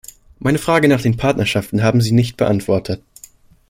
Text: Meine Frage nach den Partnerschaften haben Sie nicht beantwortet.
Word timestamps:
Meine 0.39 0.57
Frage 0.57 0.87
nach 0.87 1.03
den 1.03 1.15
Partnerschaften 1.15 1.83
haben 1.83 2.01
Sie 2.01 2.11
nicht 2.11 2.35
beantwortet. 2.35 3.03